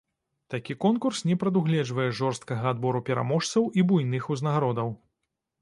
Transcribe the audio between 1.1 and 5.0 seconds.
не прадугледжвае жорсткага адбору пераможцаў і буйных узнагародаў.